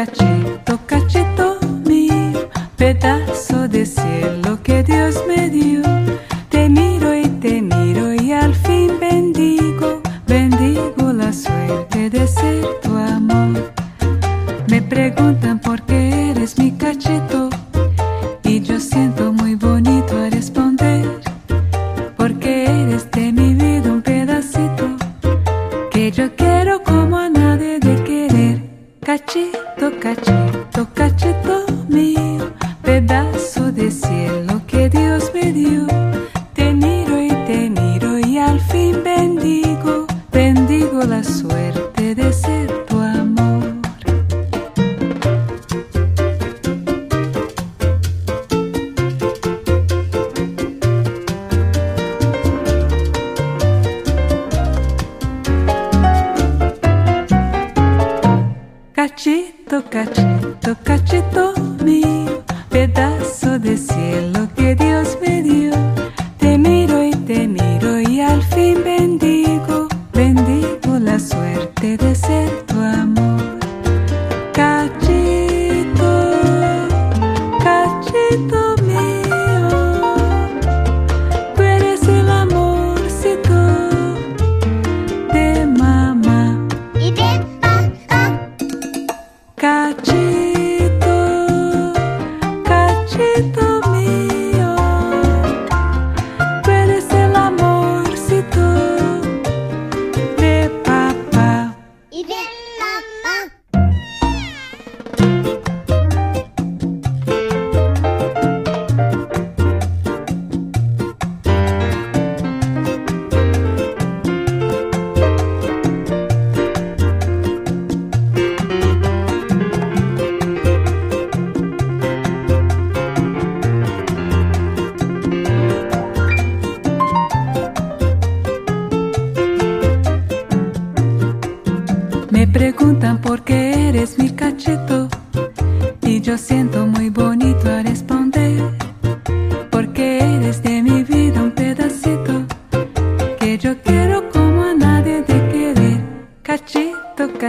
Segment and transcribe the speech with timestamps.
[0.00, 0.39] aplicativo.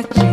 [0.01, 0.30] aqui.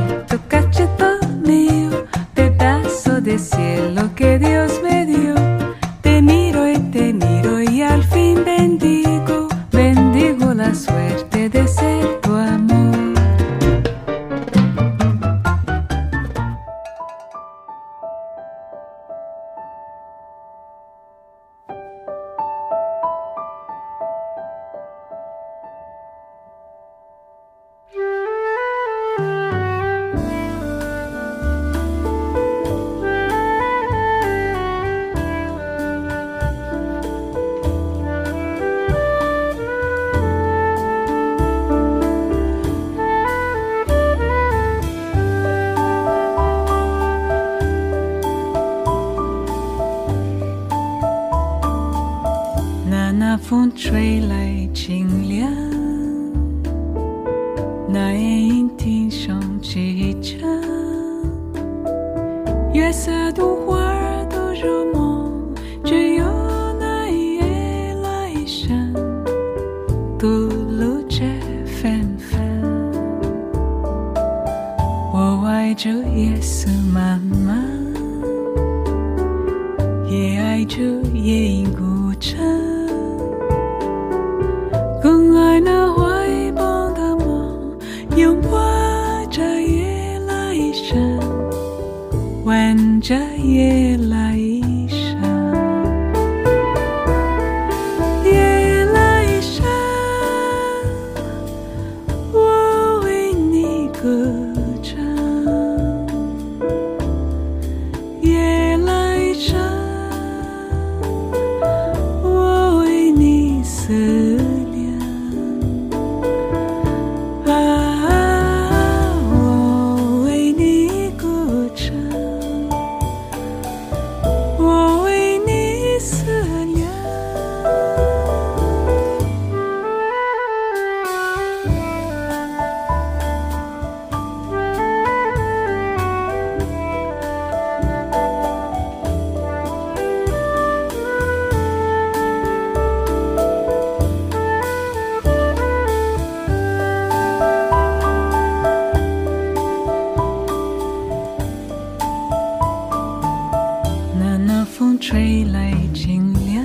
[154.78, 156.64] 风吹来清凉，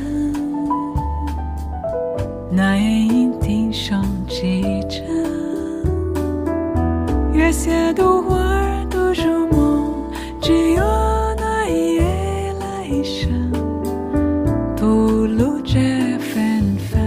[2.51, 5.04] 那夜莺啼声几声，
[7.33, 8.38] 月下独花
[8.88, 10.83] 独入梦，只有
[11.39, 13.51] 那一夜来生，
[14.75, 15.80] 吐露这
[16.19, 17.01] 芬芳。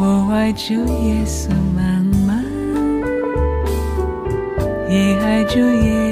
[0.00, 2.42] 我爱这夜色茫茫，
[4.90, 6.11] 也爱这夜。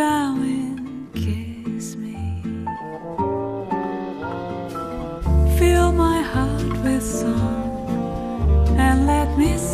[0.00, 2.16] Darling, kiss me.
[5.58, 7.86] Fill my heart with song
[8.78, 9.69] and let me.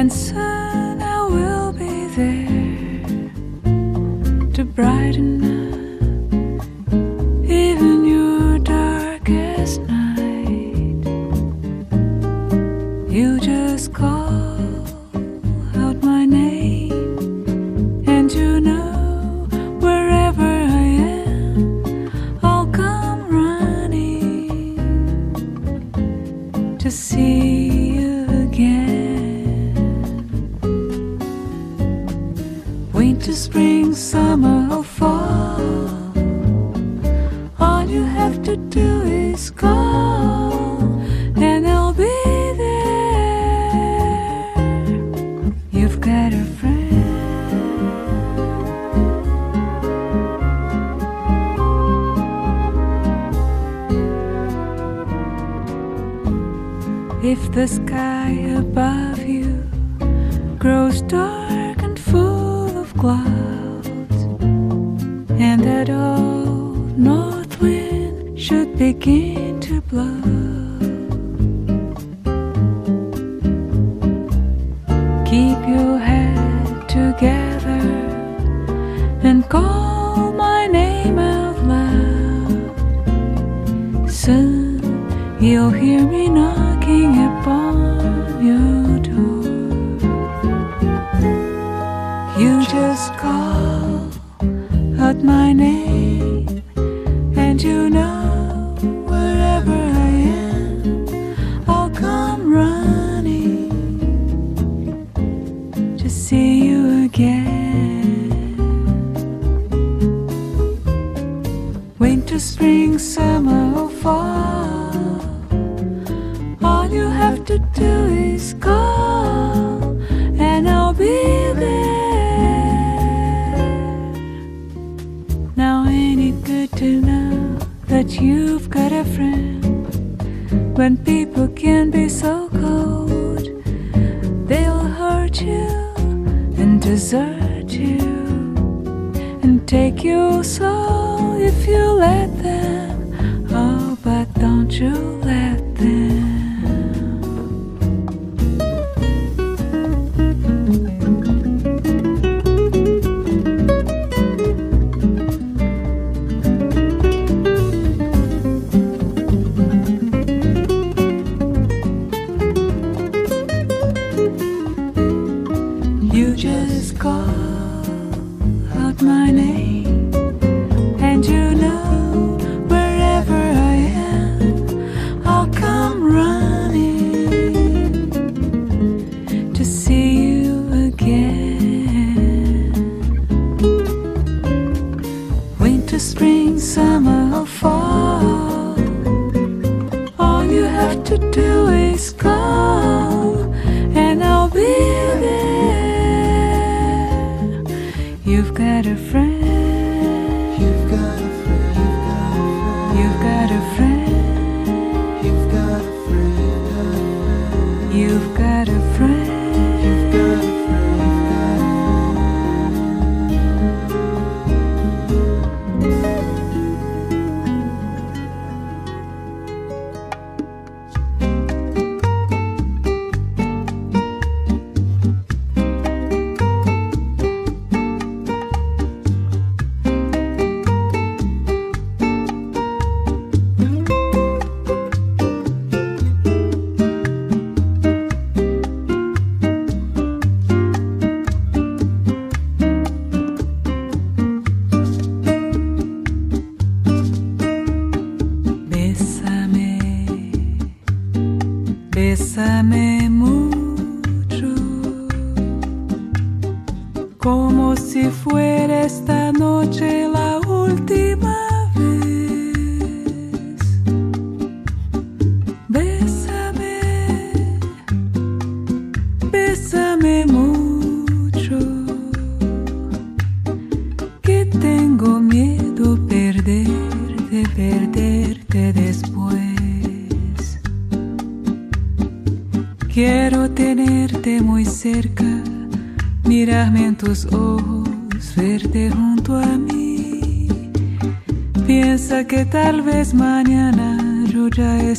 [0.00, 0.69] answer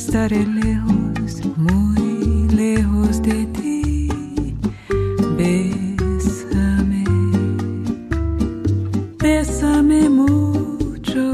[0.06, 4.08] estaré lejos, muy lejos de ti.
[5.38, 7.04] Bésame,
[9.18, 11.30] bésame mucho,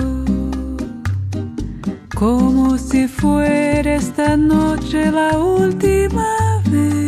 [2.14, 7.07] como si fuera esta noche la última vez.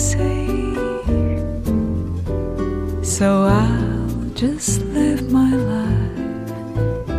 [0.00, 0.46] say.
[3.02, 7.10] So I'll just live my life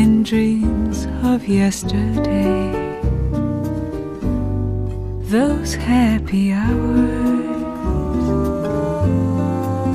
[0.00, 2.72] in dreams of yesterday.
[5.36, 7.46] Those happy hours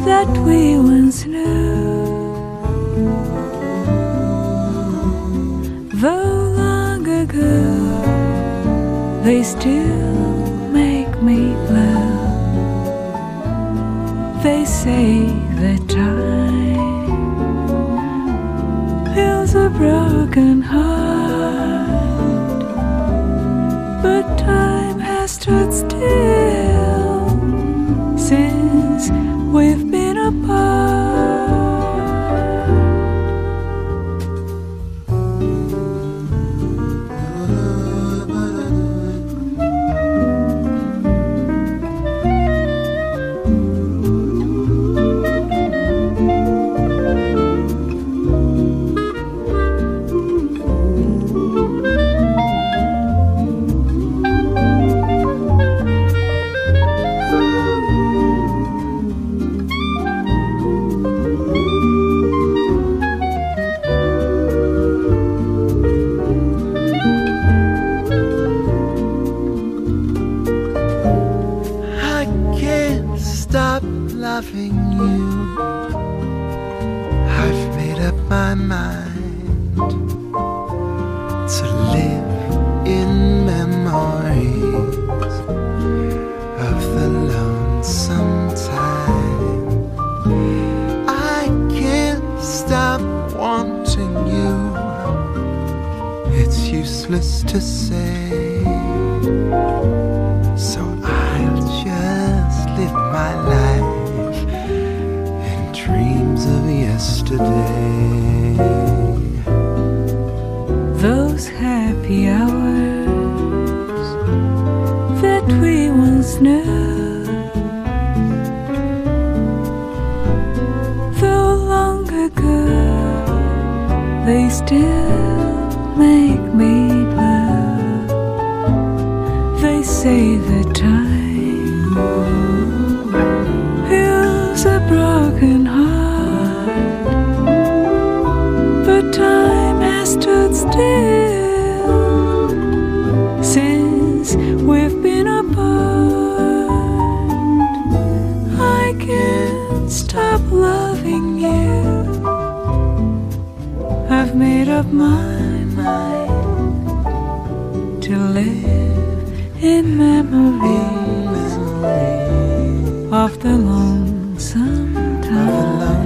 [0.06, 1.62] that we once knew.
[5.94, 7.62] Though long ago,
[9.24, 11.54] they still make me
[14.44, 15.26] they say
[15.62, 16.82] that time
[19.14, 20.71] heals a broken heart.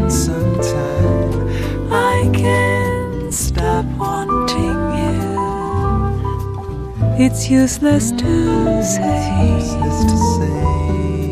[0.09, 1.35] Sometimes
[1.91, 5.25] I can't stop wanting you.
[7.17, 9.95] It's useless to say.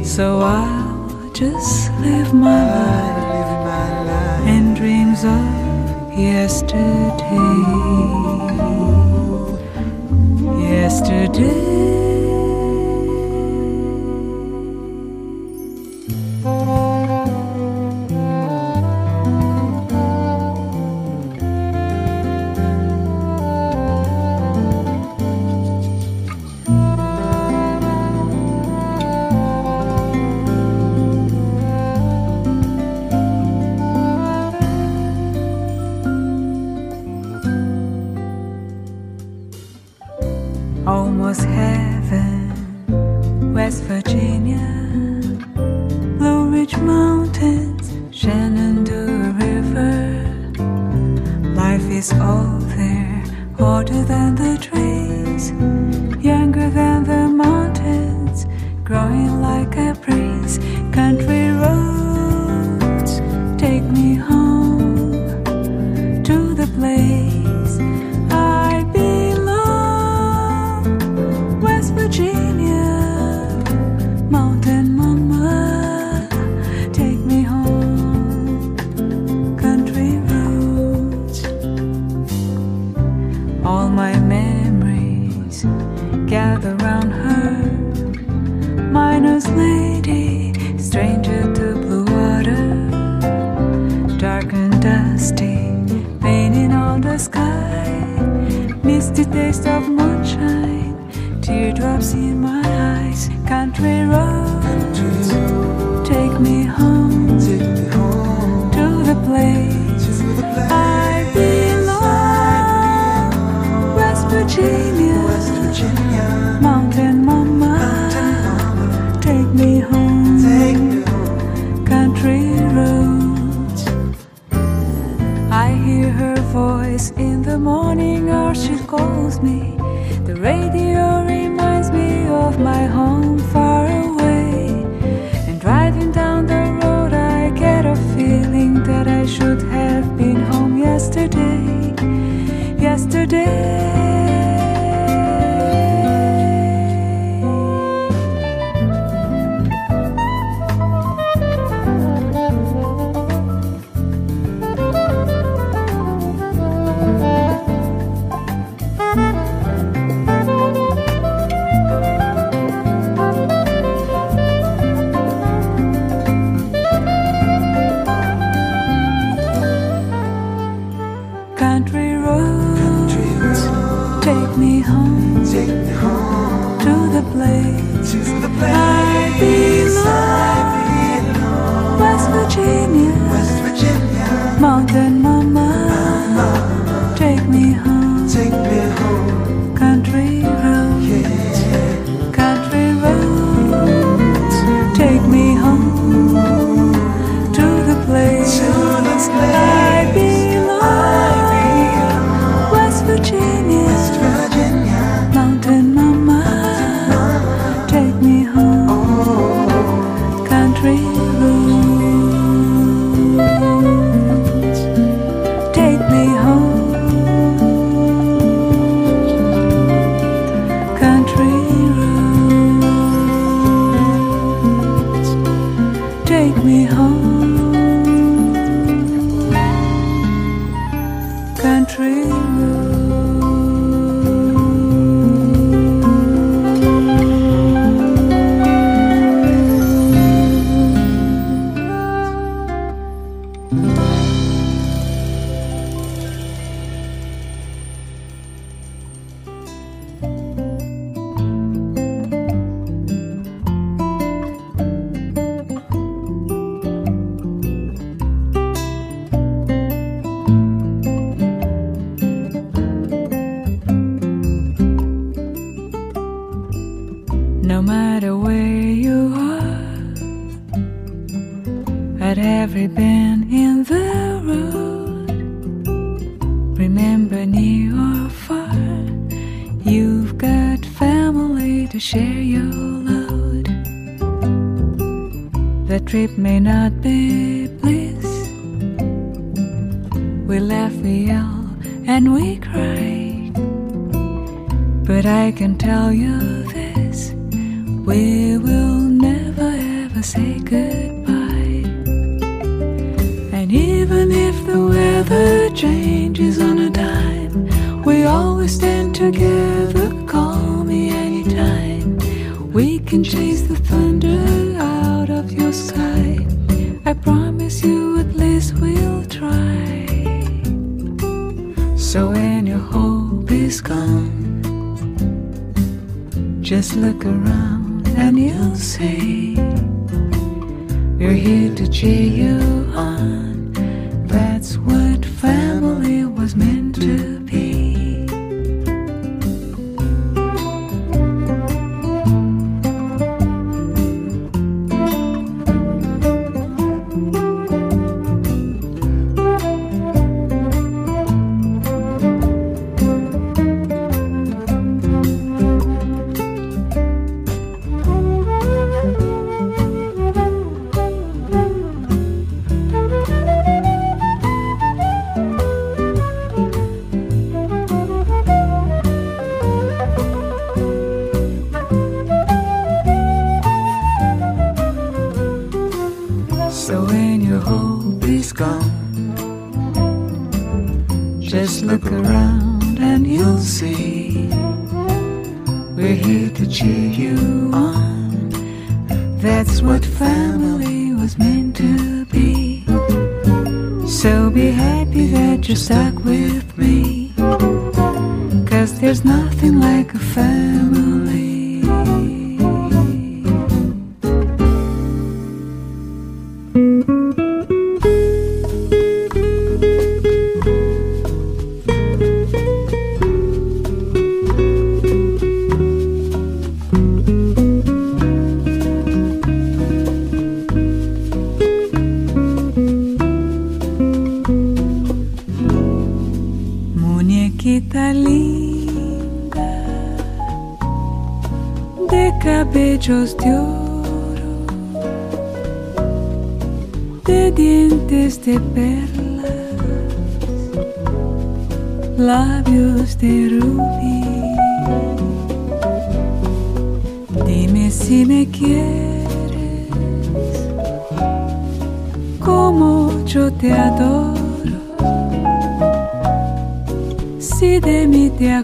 [0.04, 7.14] So I'll just live my life And dreams of yesterday.
[10.70, 12.03] Yesterday.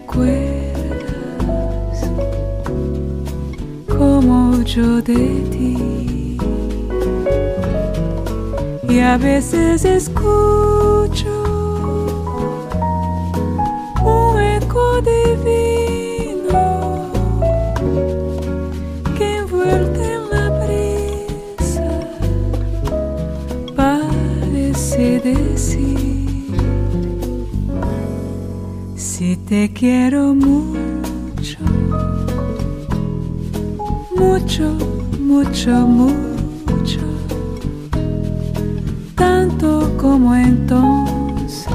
[0.02, 2.00] acuerdas
[3.88, 6.38] como yo de ti?
[8.88, 11.32] Y a veces escucho
[14.04, 15.99] un eco divino.
[29.50, 31.58] Te quiero mucho,
[34.16, 34.78] mucho,
[35.20, 37.00] mucho, mucho,
[39.16, 41.68] tanto como entonces,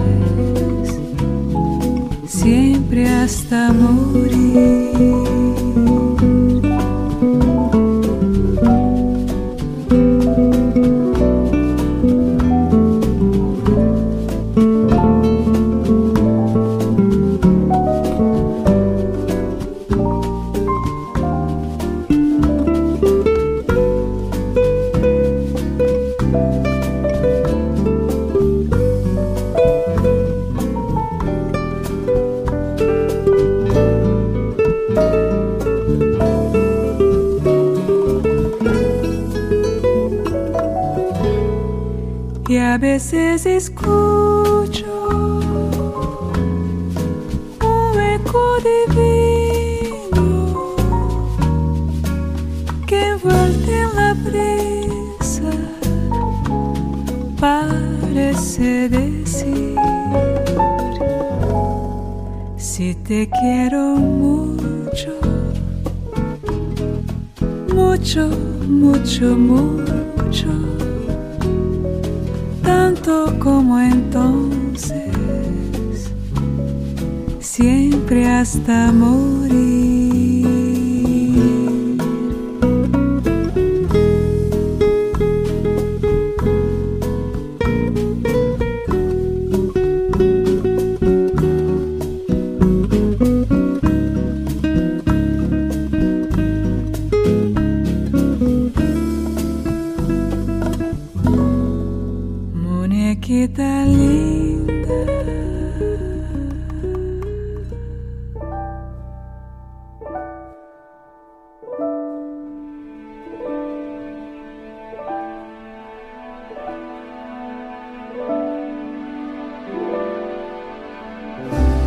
[2.28, 3.72] siempre hasta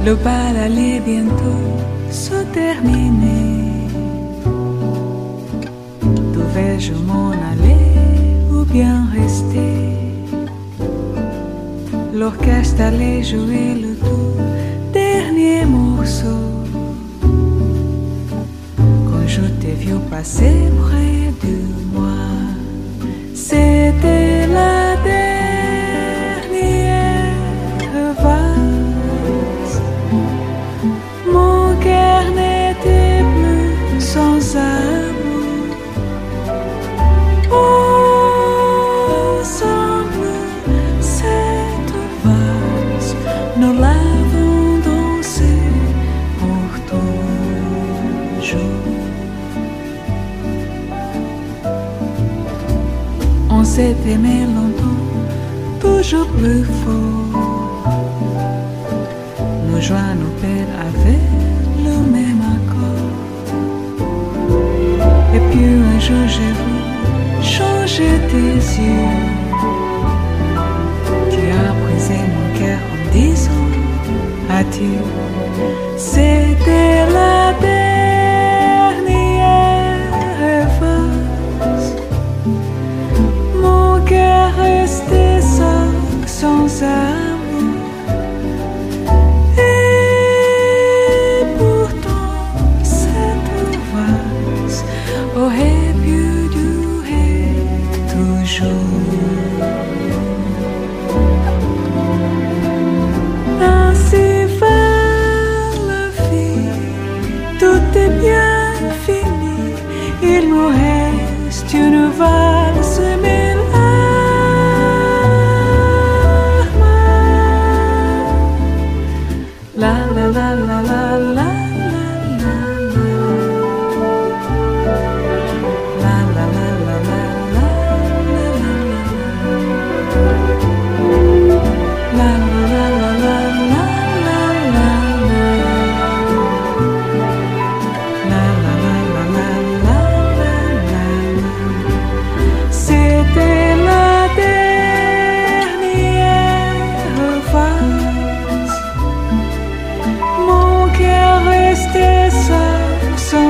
[0.08, 1.68] Le bal allait bientôt
[2.10, 3.90] se terminer.
[6.34, 7.90] Devais-je m'en aller
[8.50, 9.74] ou bien rester?
[12.14, 14.38] L'orchestre allait jouer le tout
[14.94, 16.44] dernier morceau.
[19.10, 21.58] Quand je t'ai vu passer près de
[21.94, 22.24] moi,
[23.36, 24.37] c'était
[54.18, 55.04] aimer longtemps,
[55.80, 57.90] toujours plus fort.
[59.70, 61.22] Nos joies nous perdent avec
[61.86, 63.14] le même accord.
[65.36, 66.48] Et puis un jour je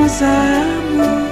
[0.08, 0.64] giá
[0.96, 1.27] muôn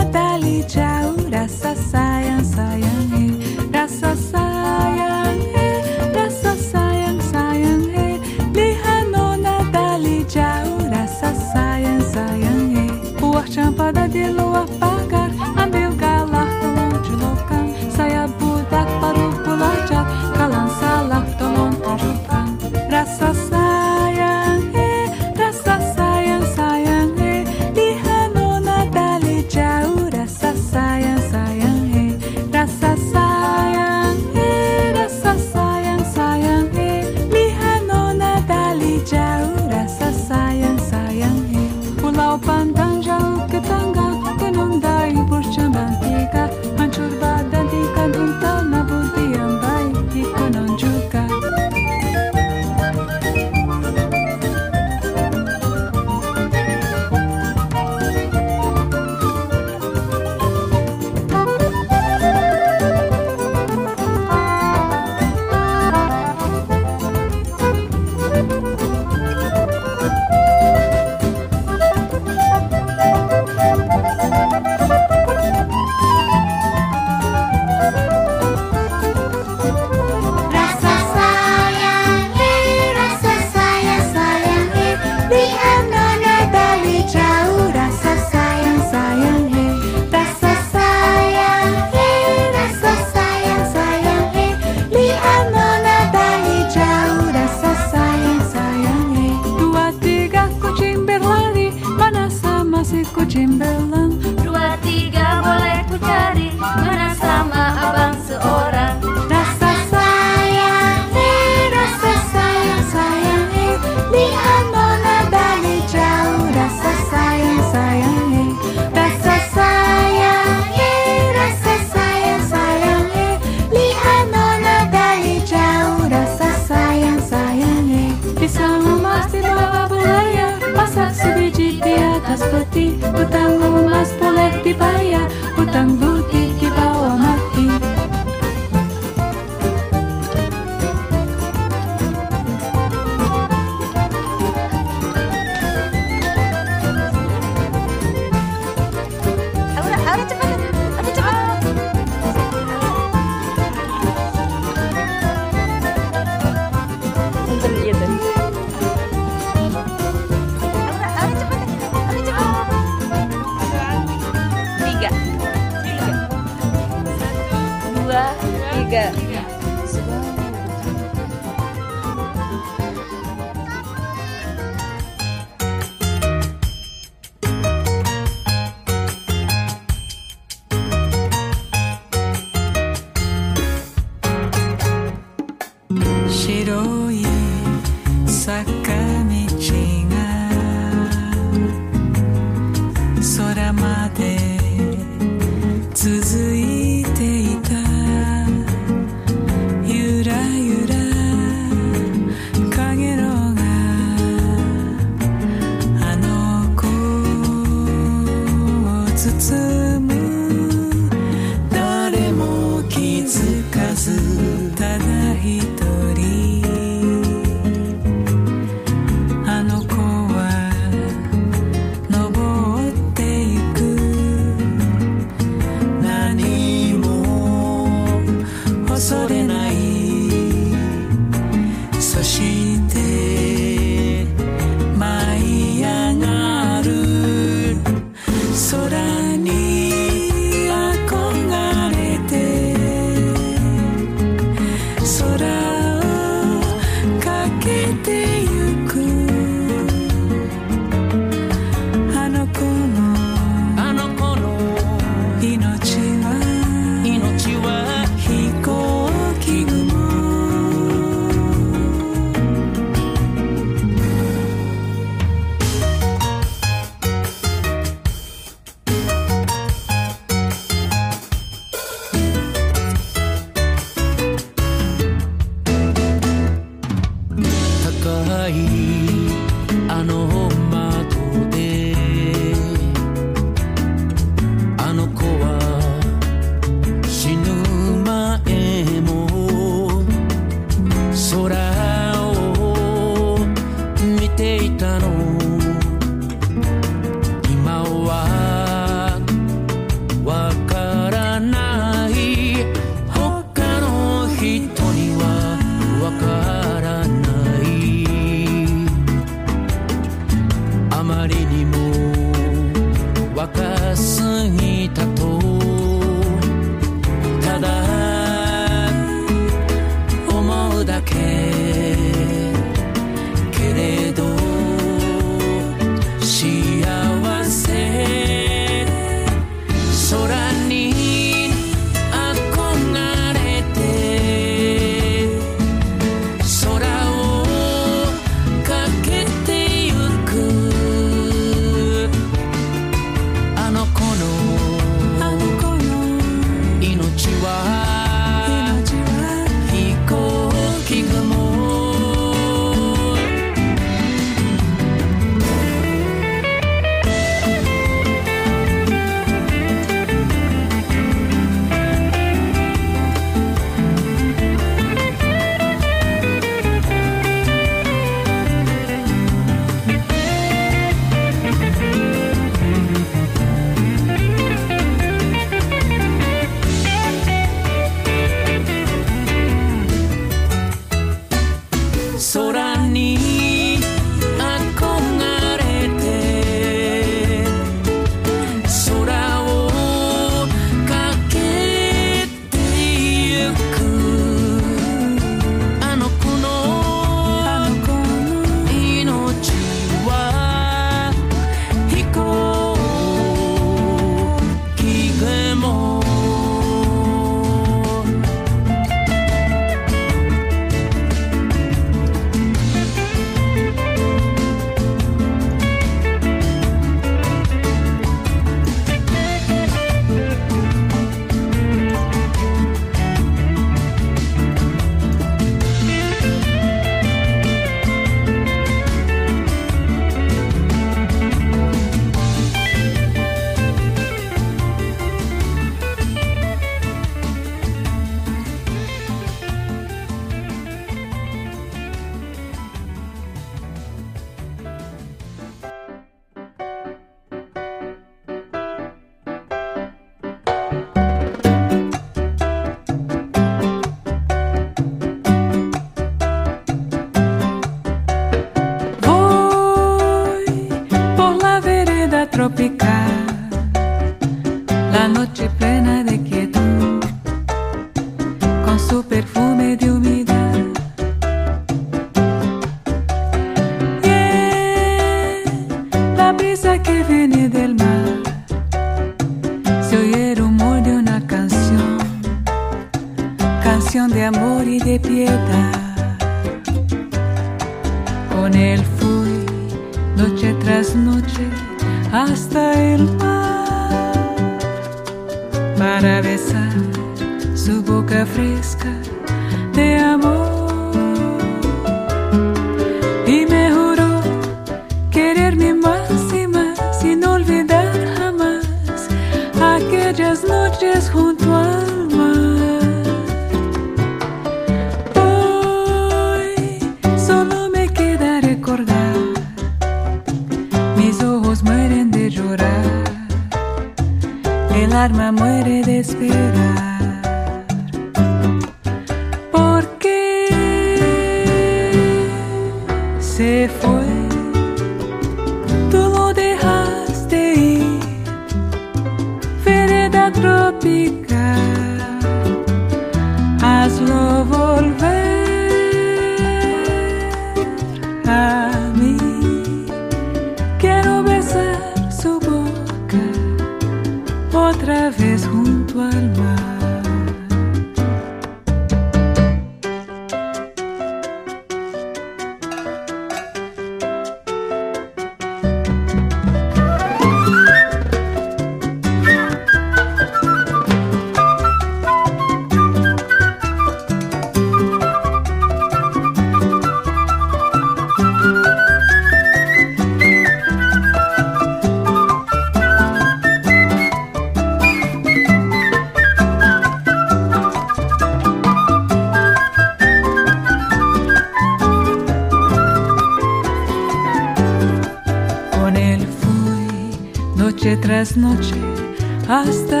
[599.51, 600.00] Asta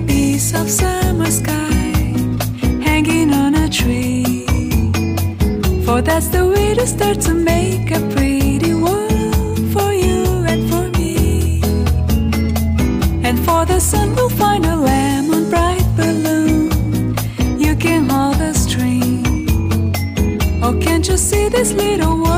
[0.00, 1.82] a piece of summer sky
[2.82, 4.46] hanging on a tree.
[5.84, 10.84] For that's the way to start to make a pretty world for you and for
[10.98, 11.60] me.
[13.26, 17.16] And for the sun, we'll find a lemon bright balloon.
[17.58, 19.24] You can hold the string.
[20.62, 22.29] Oh, can't you see this little world?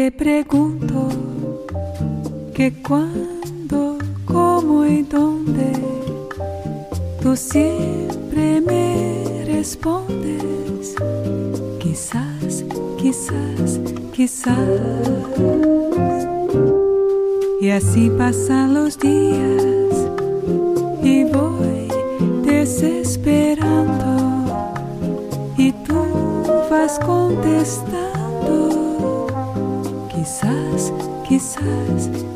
[0.00, 1.10] Te pregunto
[2.54, 5.72] que cuándo, cómo y dónde,
[7.20, 10.94] tú siempre me respondes.
[11.78, 12.64] Quizás,
[12.96, 13.78] quizás,
[14.14, 14.56] quizás.
[17.60, 19.92] Y así pasan los días
[21.02, 21.88] y voy
[22.42, 24.16] desesperando
[25.58, 26.02] y tú
[26.70, 27.99] vas contestando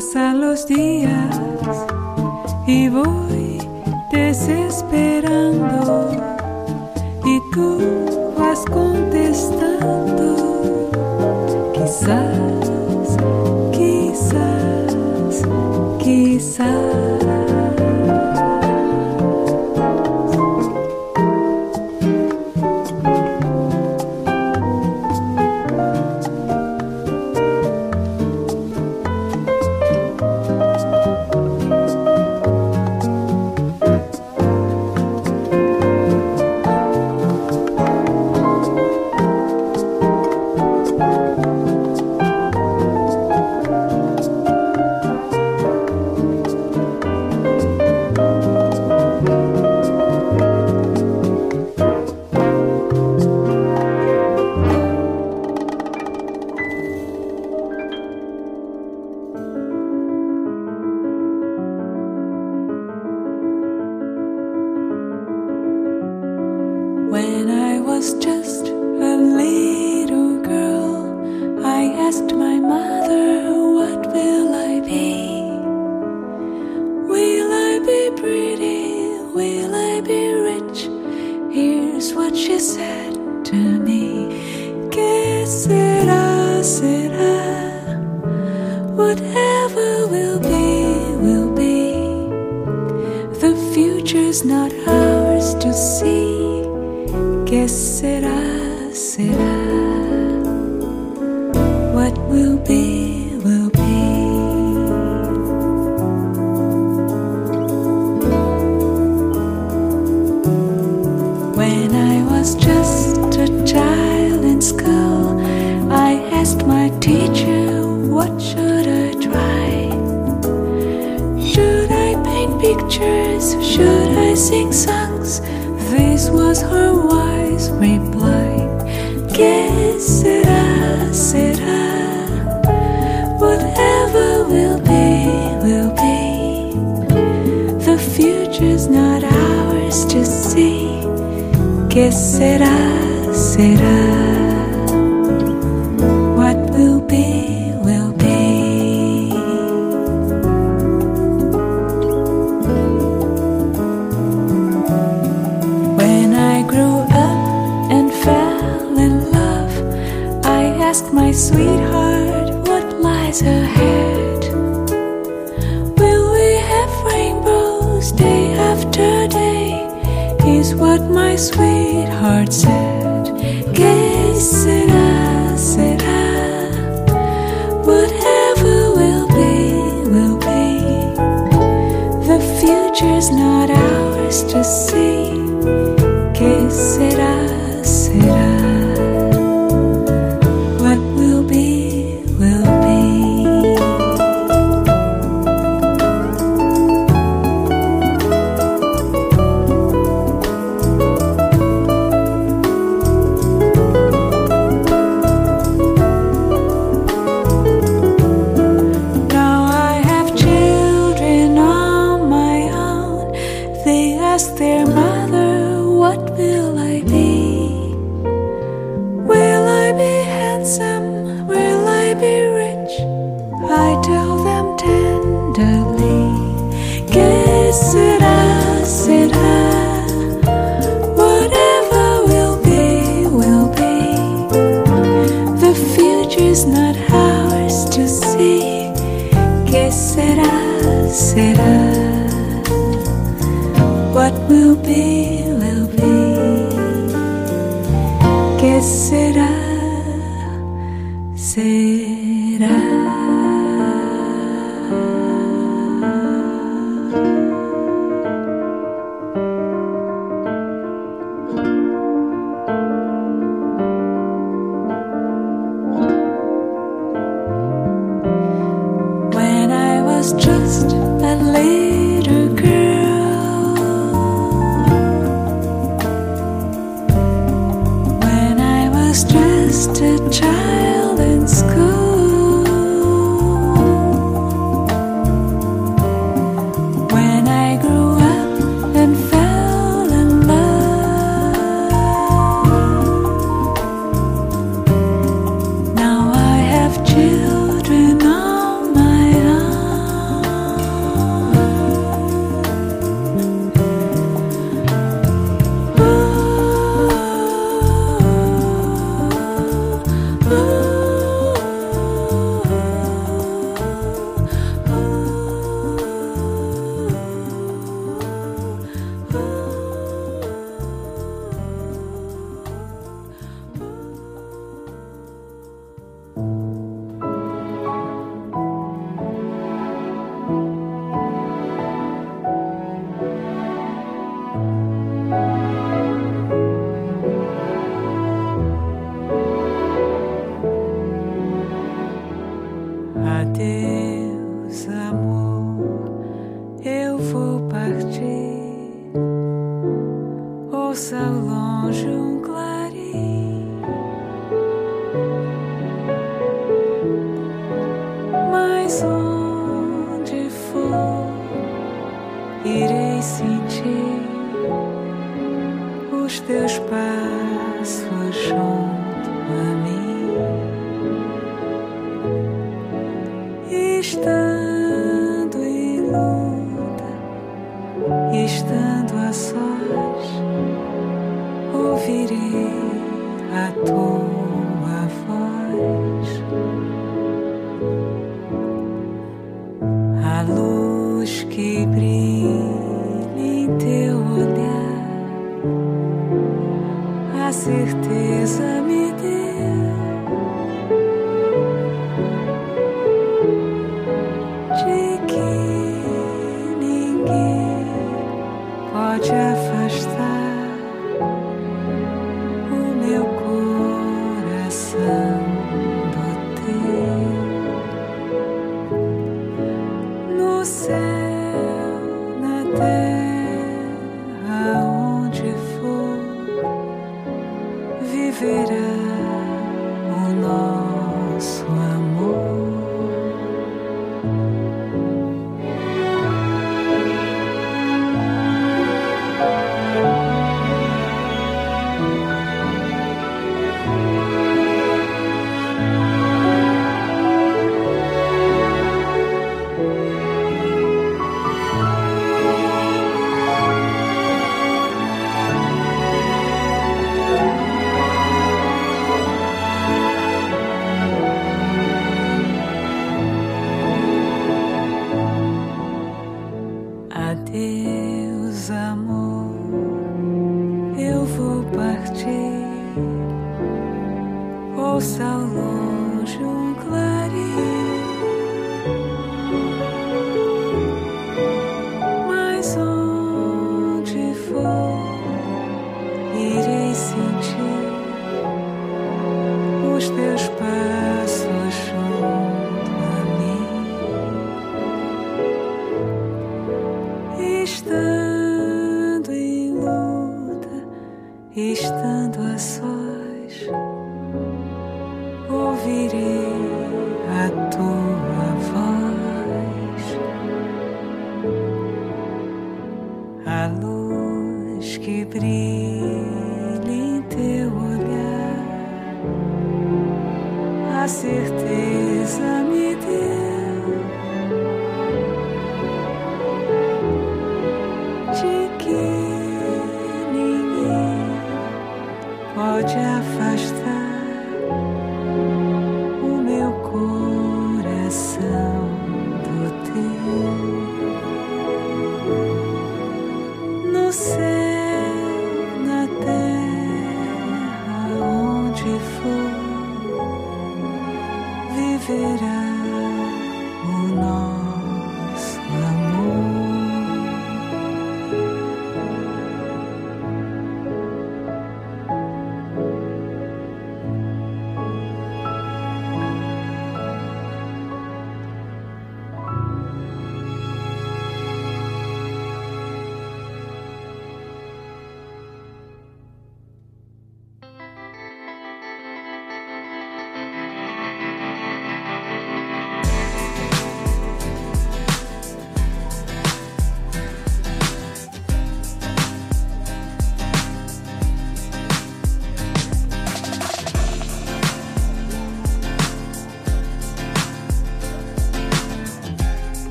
[0.00, 1.38] Pasan los días
[2.66, 3.58] y voy
[4.10, 5.09] desesperado.